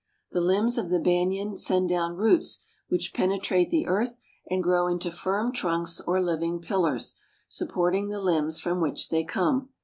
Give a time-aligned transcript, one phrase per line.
[0.31, 4.17] The limbs of the banyan send down roots which penetrate the earth
[4.49, 9.69] and grow into firm trunks or living pillars, supporting the limbs from which they come.